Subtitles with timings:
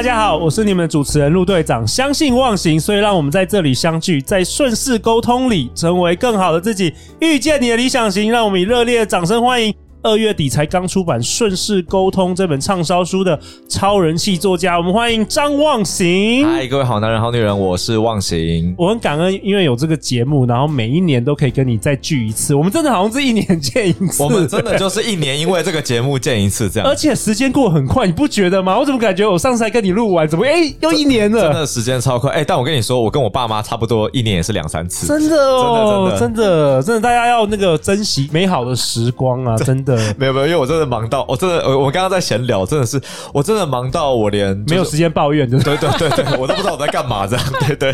[0.00, 1.86] 大家好，我是你们的主持人陆队长。
[1.86, 8.30] 相信忘形，所以让我们在这里相聚，在顺势沟通里，成为更好的自己，遇见你的理想型。
[8.30, 9.74] 让我们以热烈的掌声欢迎。
[10.02, 16.46] 二月底才刚出版《顺势沟通》这本畅销书的超人气作家，我们欢迎张望行。
[16.46, 18.74] 嗨，各位好男人、好女人，我是望行。
[18.78, 22.54] 我很感恩，因为有这个节目，然后每一年都可以跟你再聚一次。
[22.54, 26.88] 我们真的好像是一年见一次，我们真的就是一年，因为这个节目见一次这样。
[26.88, 28.78] 而且时间过很快，你不觉得吗？
[28.78, 31.42] 我怎么感觉我上次还跟你录完，怎么哎、欸、又一年了？
[31.42, 32.44] 真的时间超快哎、欸！
[32.46, 35.06] 但我跟你说，我跟我爸妈差不多，一年也是两三次。
[35.06, 39.56] 真的哦，真的真的真的，真的，大家要那个珍惜美好的时光啊！
[39.58, 40.70] 真的， 没有没有，因为我。
[40.70, 43.00] 真的忙到，我真的，我我刚刚在闲聊，真的是，
[43.34, 47.92] 我真的忙到我连、就是、没有时间抱怨，对对对对，我都不知道我在干嘛这样， 对对。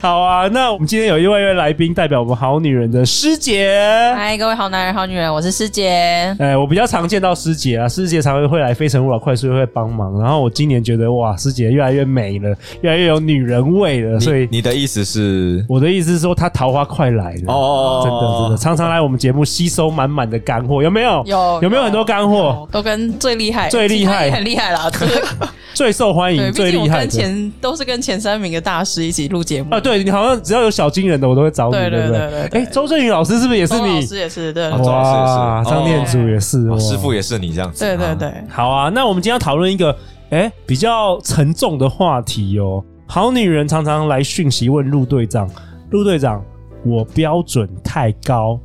[0.00, 3.76] 好啊，那我们今天有一位来宾，代表我们好女人的师姐。
[4.14, 6.34] 嗨，各位好男人、好女人，我是师姐。
[6.38, 10.18] 哎，我比较常见到师姐啊，师姐常常会来非诚勿扰快速会帮忙。
[10.20, 14.18] 然后我今年觉得哇，师姐越来越美了，越来越有女人味了。
[14.20, 15.64] 所以你，你的意思是？
[15.68, 20.99] 我的意思是说，她桃花快来了哦，真的真的，常常来我们节目吸收满满的干货，有没有？
[21.02, 22.68] 有，有有没有很多干货？
[22.70, 24.90] 都跟最厉害、最厉害、很厉害啦，
[25.74, 27.00] 最受欢迎、最厉害的。
[27.06, 29.80] 跟前都是跟前三名的大师一起录节目啊！
[29.80, 32.60] 对，你好像只要有小金人的，我都会找你，对对对对。
[32.60, 33.94] 哎，周正宇老师是不是也是你？
[33.94, 34.70] 老师也是，对。
[34.70, 37.84] 哇，张念祖也是，师傅也是你这样子。
[37.84, 38.88] 对对对，好啊。
[38.88, 39.96] 那我们今天要讨论一个
[40.30, 42.82] 哎比较沉重的话题哦。
[43.06, 45.48] 好女人常常来讯息问陆队长，
[45.90, 46.44] 陆队长，
[46.84, 48.58] 我标准太高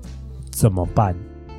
[0.52, 1.16] 怎么办？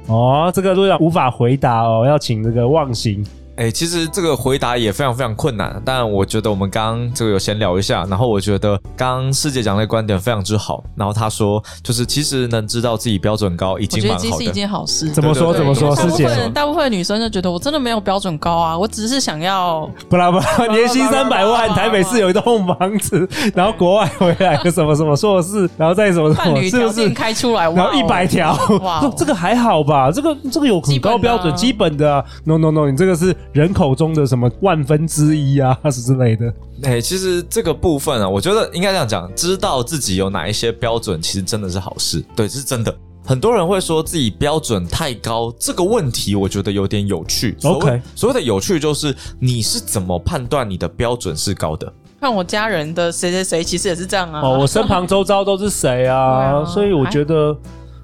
[0.09, 3.25] 哦，这个都要无法回答哦，要请这个忘形。
[3.57, 15.09] 哎、欸，其实这个回答也非常非常困难，但我觉得我们刚刚这个有闲聊一下，然后我觉得刚刚师姐讲的观点非常之好，然后她说就是其实能知道自己标准高已经蛮好的，是一件好事。
[15.09, 15.55] 怎么说？
[15.55, 15.97] 怎么说？
[15.97, 27.71] 师姐，大部分女生就觉得我真的没有标准高啊，我只是想要不啦不啦，年薪三百万，台北市有一栋房子，然后国外回来个什么什么硕士，然后再什么什么，是不是开出来？
[27.73, 30.11] 然后一百条，哇，这个还好吧？
[30.13, 32.23] 这个这个有很高标准，基本的啊。
[32.45, 33.35] No No No，你这个是。
[33.57, 36.47] 人口中的什么万分之一啊， 是之类的。
[36.83, 42.23] 哎、欸，其实这个部分啊，我觉得应该这样讲，知道自己有哪一些标准，其实真的是好事。
[42.37, 42.95] 对，这是真的。
[43.25, 47.57] 很多人会说自己标准太高，这个问题我觉得有点有趣。
[47.65, 51.91] OK，所谓的有趣就是你是怎么判断你的标准是高的？
[52.21, 54.43] 看我家人的谁谁谁，其实也是这样啊。
[54.43, 56.61] 哦，我身旁周遭都是谁啊？
[56.61, 57.57] 啊所以我觉得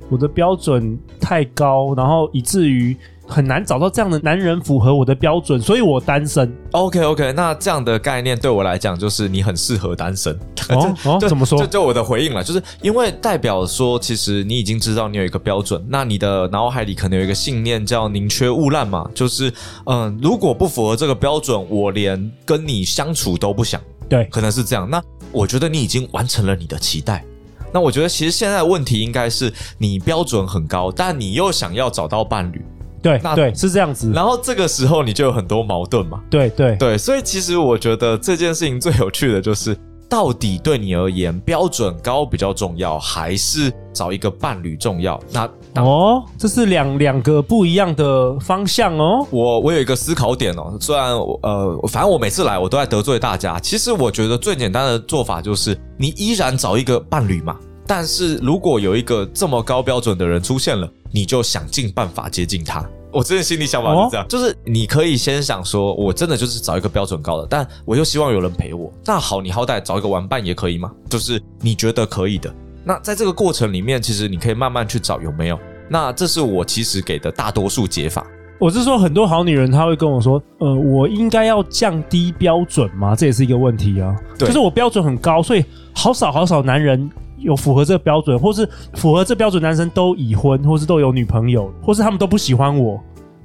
[0.08, 2.96] 我的标准太高，然后以至于。
[3.32, 6.52] 很难找到这样的男人符合我的标准，所以我单身。
[6.72, 10.32] OK OK，那这样的概念对我来讲就是你很适合单身。
[10.68, 11.58] 哦 哦，怎么说？
[11.58, 19.52] 这就我的回应了，就是因为代表说，其实你已经知道你有一个标准，那你的脑海里可能有一个信念叫宁缺毋滥嘛，就是
[19.86, 23.80] 嗯，如果不符合这个标准，我连跟你相处都不想。
[24.08, 24.88] 对，可能是这样。
[24.88, 27.24] 那我觉得你已经完成了你的期待。
[27.72, 32.62] 那我觉得其实现在的问题应该是你标准很高，但你又想要找到伴侣。
[33.02, 34.10] 对，那对是这样子。
[34.14, 36.20] 然后这个时候你就有很多矛盾嘛。
[36.30, 39.76] 对对对，所以其实我觉得这件事情最有趣的就是，
[40.08, 45.18] 到底对你而言标准高比较重要，还是找一个伴侣重要？
[45.32, 45.48] 那
[45.82, 49.26] 哦，这是两两个不一样的方向哦。
[49.30, 53.58] 我我有一个思考点哦，虽然呃，反正我每次来我都在得罪大家。
[53.58, 57.56] 其实我觉得最简单的做法就是，你依然找一个伴侣嘛。
[57.86, 62.84] 但是如果有一个这么高标准的人出现了，你就想尽办法接近他。
[63.12, 68.90] 我真的心里想法是这样，哦、就是你可以先想说，我真的就是找一个标准高的，但我又希望有人陪我。
[69.04, 72.50] 那好，你好歹找一个玩伴也可以嘛，就是你觉得可以的。
[72.84, 75.58] 那在这个过程里面，其实你可以慢慢去找有没有。
[75.90, 78.26] 那这是我其实给的大多数解法。
[78.58, 83.14] 我是说，很多好女人她会跟我说，呃，我应该要降低标准吗？
[83.14, 84.16] 这也是一个问题啊。
[84.38, 85.62] 对，就是我标准很高，所以
[85.94, 87.10] 好少好少男人。
[87.42, 93.00] 有符合这个标准，或是符合这标准男生都已婚，或是都有女朋友，或是他们都不喜欢我。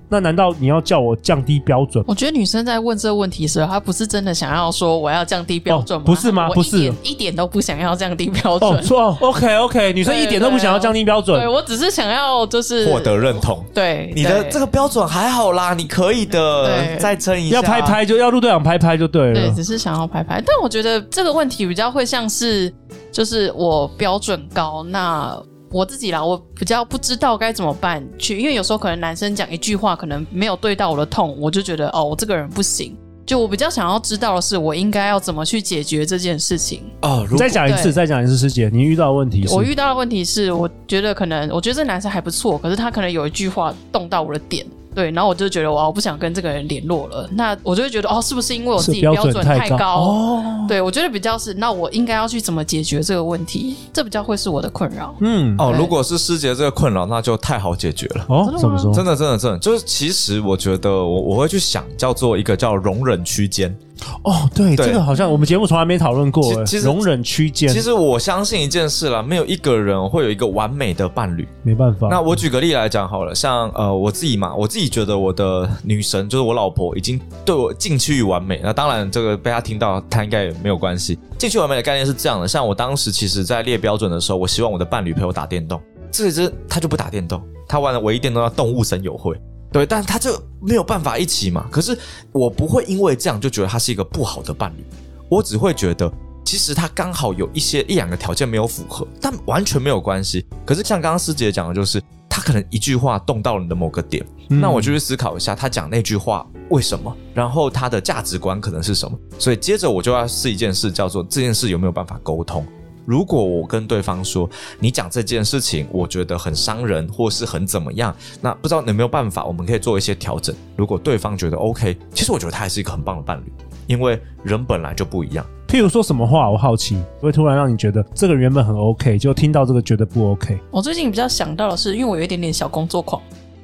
[0.10, 2.02] 那难道你要叫我降低标准？
[2.08, 6.06] 我觉得女生在问这个问题的时候，她不是真的想要说我要降低标准吗？
[6.06, 6.50] 哦、不是吗？
[6.52, 8.72] 不是，一点都不想要降低标准。
[8.72, 11.38] 哦，错，OK OK，女生一点都不想要降低标准。
[11.38, 13.62] 对，我只是想要就是获得认同。
[13.74, 17.58] 对，你的这个标准还好啦，你可以的，再撑一下。
[17.58, 19.34] 要拍拍就要陆队长拍拍就对了。
[19.34, 20.42] 对，只是想要拍拍。
[20.48, 22.74] 但我觉得这个问题比较会像是，
[23.12, 25.38] 就是我标准高，那
[25.71, 32.95] 我自己啦，我比较不知道该怎么办去，因为有时候可能男生讲一句话，可能没有对到我的痛，我就觉得哦，我这个人不行。
[33.25, 37.27] 就我比较想要知道的是，我应该要怎么去解决这件事情哦。
[37.38, 39.53] 再讲一次，再讲一次，师姐，你遇到的问题是？
[39.53, 44.65] 我遇到的问题是，我觉得可能，我觉得这男生还不错，可是他可能有一句话动到我的点。
[44.98, 47.30] 对，然后我就觉得哇我不想跟这个人联络了。
[47.34, 49.78] 那我就会觉得哦，是不是因为我自己标准太高？
[49.78, 53.76] 太高哦，对，我觉得比较是，那我应该要去怎么解决这个问题？
[53.94, 55.14] 这比较会是我的困扰。
[55.20, 58.26] 嗯，哦，如果是师姐这个困扰，那就太好解决了。
[58.28, 58.92] 哦，怎么说？
[58.92, 63.78] 真的，真的，真的，就是其实我觉得我我会去想，叫做一个叫容忍区间。
[64.24, 66.64] 哦，对，对，这个好像我们节目从来没讨论过。
[66.66, 72.08] 其实容忍区间，其实我相信一件事啦，没有一个人会有一个完美的伴侣，没办法。
[72.10, 78.60] 那我举个例来讲好了，像呃我自己嘛，我自己觉得我的女神就是我老婆，已经对我近趋于完美。
[78.64, 81.18] 那当然，这个被她听到，她应该也没有关系。
[81.38, 89.36] 近趋完美的概念是这样的，像我当时其实在列标准的时候，我希望我的伴侣陪我打电动，这只他就不打电动，他玩的唯一电动叫动物神友会。
[89.72, 91.68] 对，但他就没有办法一起嘛。
[91.72, 91.98] 可是
[92.31, 94.84] 我不会因为这样就觉得他是一个不好的伴侣，
[95.30, 96.12] 我只会觉得
[96.46, 100.46] 其实他刚好有一些一两个条件没有符合，但完全没有关系。
[100.66, 109.20] 可是像刚刚师姐讲的，就是他可能一句话动到了你的某个点，嗯、那我就去思考一下他讲那句话为什么，然后他的价值观可能是什么。
[109.38, 112.66] 所以接着我就要试一件事，叫做这件事有没有办法沟通。
[113.07, 114.50] 如果我跟对方说，
[114.80, 120.54] 你讲这件事情，我觉得很伤人，或是很怎么样，那不知道有没有办法，我们可以做一些调整。
[120.75, 123.54] 如果对方觉得 OK，其实我觉得他还是一个很棒的伴侣，
[123.88, 125.45] 因为人本来就不一样。
[125.69, 130.60] 譬如说什么话，我好奇会突然让你觉得这个原本很 OK，就听到这个觉得不 OK。
[130.69, 133.21] 我最近比较想到的是，因为我有一点点小工作狂。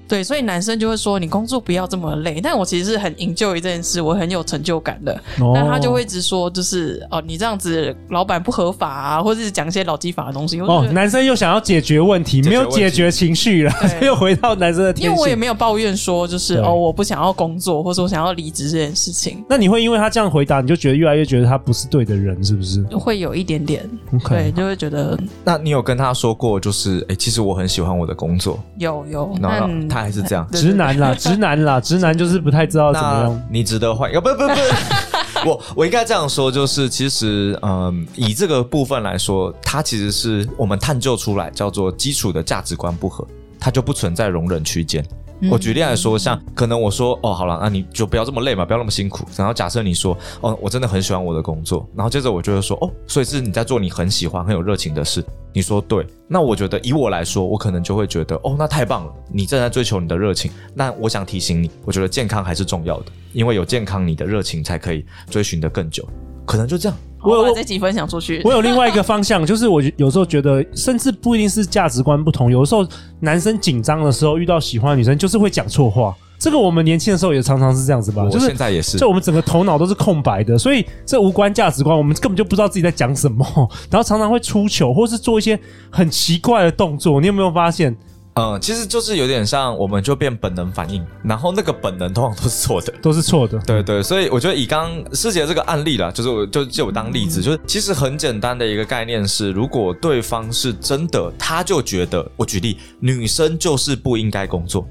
[0.08, 5.14] 对，所以男生就会说，你工作不要这么累，但我其实是很 enjoy 这件事，我很有成就感的。
[5.40, 10.60] 哦、但他就会一直说，就是哦，你这样子老板不合法啊，或者是讲一些劳基法的东西。
[10.62, 15.10] 哦，男生又想要解决问题，没有解决情绪了， 又回到男生的天。
[15.10, 19.44] 因为我也没有抱怨说，就是哦，我不想要工作，或者我想要离职这件事情。
[19.50, 22.82] 那你会因为他这样回答，你就觉得越来越觉得他不是对的人，是不是？
[22.98, 24.30] 会有一点点，Okay.
[24.30, 25.18] 对，就会觉得。
[25.44, 28.60] 那你有跟他说过，就是哎，其实我很喜欢我的工作。
[28.78, 30.48] 有有，那他还是这样。
[30.52, 33.42] 直男啦， 直男啦，直男就是不太知道怎么样。
[33.50, 34.12] 你值得换？
[34.12, 43.28] 要不不不， 我我应该这样说，就是其实，嗯，以这个部分来说，它其实是我们探究出来叫做基础的价值观不合，
[43.60, 45.06] 它就不存在容忍区间。
[45.52, 49.26] 我举例来说，像可能我说哦，好了，那你就不要这么累嘛，不要那么辛苦。
[49.36, 55.24] 然后假设你说哦，我真的很喜欢我的工作，然后接着我就会说哦，所以是你在做你很喜欢、很有热情的事。
[55.52, 60.52] 你说对，那我觉得以我来说，我可能就会觉得哦，那太棒了，你正在追求你的热情。
[60.74, 66.08] 那我想提醒你，我觉得健康还是重要的，因为有健康，你的热情才可以追寻得更久。
[66.46, 66.98] 可能就这样。
[67.24, 68.42] 我有把这集分享出去。
[68.44, 72.52] 我有另外一个方向， 就是我有时候觉得，甚至不一定是价值观不同。
[72.52, 72.86] 有的时候，
[73.22, 76.14] 男生紧张的时候遇到喜欢的女生，就是会讲错话。
[76.38, 78.28] 这个我们年轻的时候也常常是这样子吧？
[78.30, 83.46] 就是现在也是，就我们整个头脑都是空白的，所以这无关价值观，我们根本就不知道自己在讲什么，
[83.90, 85.58] 然后常常会出糗，或是做一些
[85.90, 87.22] 很奇怪的动作。
[87.22, 87.96] 你有没有发现？
[88.36, 93.60] 嗯，其实就是有点像，我们就变本能反应，然后那个本能通常都是错的，都是错的。
[93.60, 104.88] 对对，所以我觉得以刚师姐这个案例啦，就是我就就我当例子，就是其实很简单的一个概念是，如果对方是真的，他就觉得，我举例，女生就是不应该工作，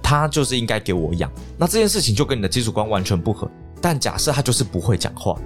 [0.00, 1.28] 她就是应该给我养，
[1.58, 3.50] 那这件事情就跟你的基础观完全不合。
[3.82, 5.36] 但假设他就是不会讲话。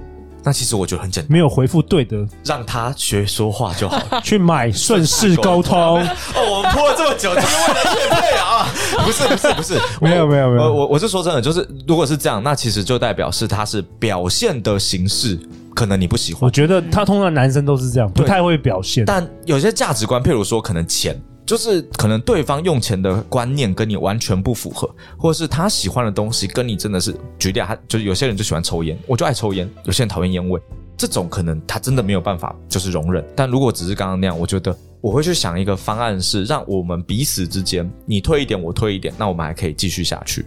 [0.43, 5.79] 那其实我觉得很简单，没有回复对的，让他学说话就好， 去买顺势沟通。
[6.35, 8.67] 哦，我们拖了这么久，就是为了业配啊？
[9.05, 15.39] 不是不是不是，没有没有没有，我我是说真的，就是如果是这样，那其实就代表是他是表现的形式，
[15.75, 16.43] 可能你不喜欢。
[16.43, 19.05] 我觉得他通常男生都是这样，不太会表现。
[19.05, 21.21] 但有些价值观，譬如说可能钱。
[21.51, 24.89] 就是可能对方用钱的观念跟你完全不符合，
[25.19, 30.63] 或者是他喜欢的东西跟你真的是举例，他就是有些人就喜欢抽烟，我就爱抽烟；有些人讨厌烟味，
[30.97, 33.25] 这种可能他真的没有办法就是容忍。
[33.35, 40.47] 但如果只是刚刚那样，我觉得我会去想一个方案，是让我们彼此之间你退一点，我退一点，那我们还可以继续下去。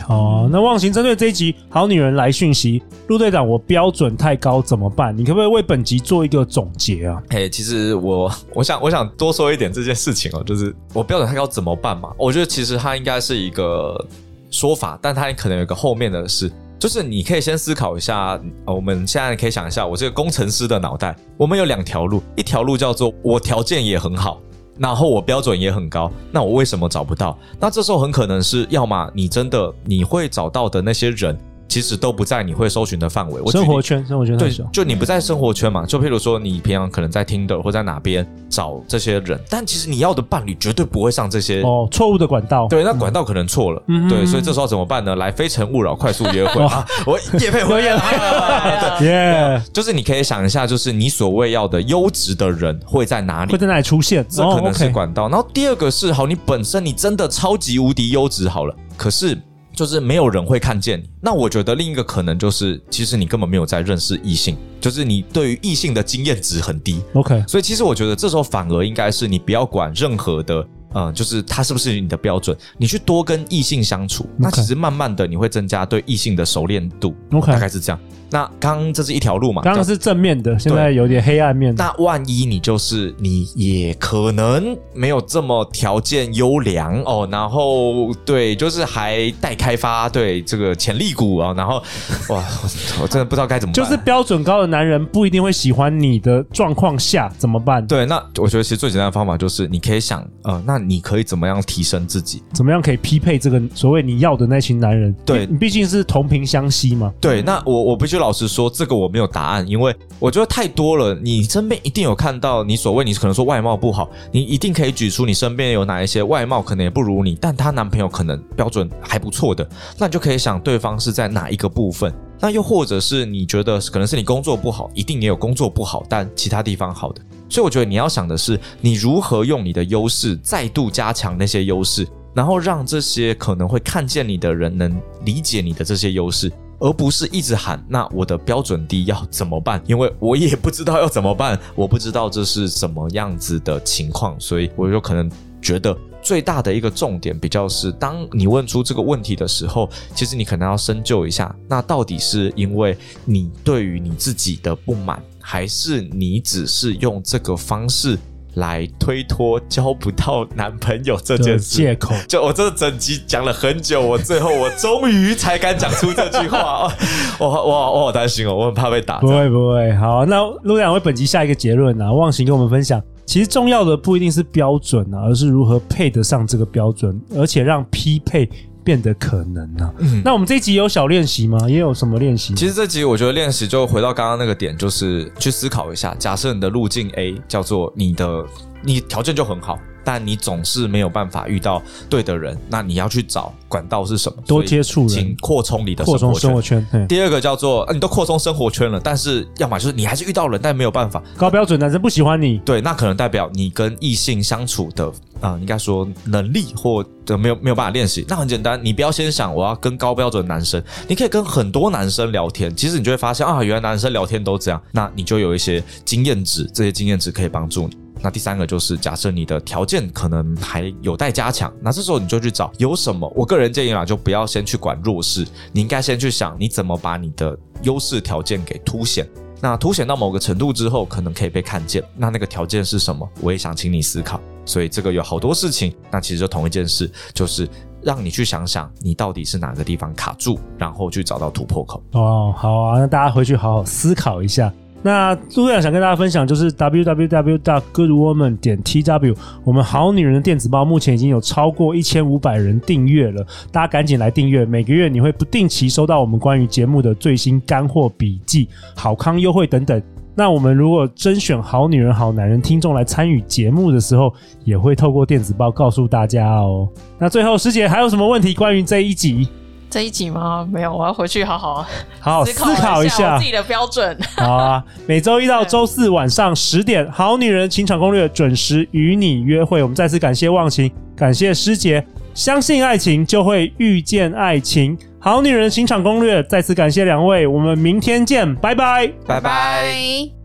[0.00, 5.16] 好，那忘形针对这一集好女人来讯息，陆队长，我标准太高怎么办？
[5.16, 7.22] 你可不可以为本集做一个总结啊？
[7.30, 12.10] 嘿，其实我 我想我想多说一点这件事情哦，就是我标准太高怎么办嘛？
[12.16, 14.04] 我觉得其实它应该是一个
[14.50, 24.40] 说法，但它可能有个后面的事，就是你可以先思考一下，我们现在可以想一下，我这个工程师的脑袋，我们有两条路，一条路叫做我条件也很好。
[24.80, 27.38] 然后我标准也很高，那我为什么找不到？
[27.60, 31.38] 那这时候很可能是，要么你真的你会找到的那些人，
[31.70, 33.40] 其实都不在你会搜寻的范围。
[33.52, 35.86] 生活圈，生活圈对，就你不在生活圈嘛。
[35.86, 42.66] 就譬如说，你平常可能在 Tinder 或在哪边找这些人，但其实你要的伴侣绝对不会上这些哦，错误的管道。
[42.68, 43.80] 对，那管道可能错了。
[43.86, 45.14] 嗯，对，所以这时候怎么办呢？
[45.14, 46.84] 来，非诚勿扰，快速约会 啊！
[47.06, 49.62] 我业配回来了，耶！
[49.72, 53.52] 就是你可以想一下，就是你所谓要的优质的人会在哪里？
[53.52, 54.26] 会在哪里出现？
[54.28, 55.28] 这可能是管道。
[55.28, 59.38] 然后第二个是，好，你本身你真的超级无敌优质，好了，可是。
[59.80, 67.00] 就是没有人会看见你，那我觉得另一个可能就是，其实你根本没有在认识异性，就是你对于异性的经验值很低。
[67.14, 70.62] OK，所以其实我觉得这时候反而应该是你不要管任何的，
[70.94, 77.14] 嗯，就是他是不是你的标准，你去多跟异性相处，那其实慢慢的你会增加对异性的熟练度。
[77.32, 78.00] OK，大概是这样。
[78.32, 79.60] 那刚刚这是一条路嘛？
[79.62, 81.74] 刚刚是正面的，现在有点黑暗面。
[81.74, 91.82] 那万一你就是你也可能没有这么条件优良哦，然后对，就是还待开发，对这个潜力股啊，然后
[92.28, 93.84] 哇我，我真的不知道该怎么办。
[93.84, 97.84] 就是标准高的男人不一定会喜欢你的状况下怎么办？
[97.84, 102.40] 对，那我觉得其实最简单的方法就是你可以想，呃，那你可以怎么样提升自己？
[102.52, 105.12] 怎么样可以匹配这个所谓你要的那群男人？
[105.26, 107.12] 对，你毕竟是同频相吸嘛。
[107.20, 108.20] 对，那我我必须。
[108.20, 111.14] 老实说，这个我没有答案，因为我觉得太多了。
[111.14, 122.12] 你身边一定有看到，你所谓你可能说外貌不好，你一定可以举出你身边有哪一些外貌可能也不如你，但她男朋友可能标准还不错的，那你就可以想对方是在哪一个部分。
[122.38, 127.22] 那又或者是你觉得可能是你工作不好，一定也有工作不好，但其他地方好的。
[127.50, 136.50] 所以我觉得你要想的是，你如何用你的优势再度加强那些优势，然后让这些可能会看见你的人能理解你的这些优势。
[136.82, 139.82] 而不是一直喊，那我的标准低要怎么办？
[139.86, 145.30] 因为我也不知道要怎么办，我不知道这是什么样子的情况，所以我就可能
[145.60, 158.18] 觉得最大的一个重点比较是，当你问出这个问题的时候，其实你可能要深究一下，那到底是因为你对于你自己的不满，还是你只是用这个方式？
[158.54, 166.92] 来推脱交不到男朋友这件事借口，就我这整集讲了很久，我最后我终于才敢讲出这句话。
[167.38, 169.20] 我我我好担心哦，我很怕被打。
[169.20, 178.50] 不会不会，好，那陆两位本集下一个结论啊，忘形跟我们分享，其实重要的不一定是标准啊，而是如何配得上这个标准，而且让匹配。
[178.90, 179.94] 变得可能呢、啊？
[179.98, 181.56] 嗯，那我们这一集有小练习吗？
[181.68, 182.52] 也有什么练习？
[182.56, 186.12] 其实这集我觉得练习就回到刚刚那个点，就是去思考一下。
[186.18, 188.44] 假设你的路径 A 叫做你的，
[188.82, 189.78] 你条件就很好。
[190.04, 194.42] 但你总是没有办法遇到对的人，那你要去找管道是什么？
[194.46, 196.40] 多接触人，请扩充你的生活圈。
[196.40, 197.08] 生活圈。
[197.08, 201.22] 第二个叫做，你都扩充生活圈了，但是要么就是你还是遇到人，但没有办法。
[201.36, 205.06] 高标准男生不喜欢你，对，那可能代表你跟异性相处的
[205.40, 208.24] 啊、呃，应该说能力或者没有没有办法练习。
[208.28, 217.96] 那很简单，你不要先想我要跟高标准男生，你可以跟很多男生聊天，其实你就会发现啊，原来男生聊天都这样，那你就有一些经验值，这些经验值可以帮助你。
[218.22, 223.30] 那第三个就是，假设你的条件可能还有待加强，那这时候你就去找有什么。
[223.34, 229.26] 我个人建议啦，就不要先去管弱势，你应该先去想你怎么把你的优势条件给凸显。
[229.62, 232.02] 那凸显到某个程度之后，可能可以被看见。
[232.16, 233.28] 那那个条件是什么？
[233.40, 234.40] 我也想请你思考。
[234.64, 237.68] 所以这个有好多事情，那其实就同一件事，就是
[238.02, 242.02] 让你去想想你到底是哪个地方卡住，然后去找到突破口。
[242.12, 244.72] 哦，好啊，那大家回去好好思考一下。
[245.02, 253.42] 那陆队长想跟大家分享，就是 www.goodwoman 点 tw，我们好女人的电子报目前已经有超过一千五百人订阅了，
[253.72, 260.02] 大家赶紧来订阅，每个月你会不定期收到我们关于节目的最新干货笔记、好康优惠等等。
[260.34, 264.32] 那我们如果甄选好女人、好男人听众来参与节目的时候，
[264.64, 266.88] 也会透过电子报告诉大家哦。
[267.18, 269.48] 那最后师姐还有什么问题关于这一集？
[269.90, 270.66] 这一集吗？
[270.70, 271.84] 没有，我要回去好好
[272.20, 274.16] 好好思考一下自己的标准。
[274.36, 279.82] 好啊，每周一到周四晚上十点，《好女人情场攻略》准时与你约会。
[279.82, 282.06] 我们再次感谢忘情，感谢师姐。
[282.32, 284.96] 相信爱情，就会遇见爱情。
[285.18, 290.39] 《好女人情场攻略》再次感谢两位，我们明天见，拜拜，拜拜。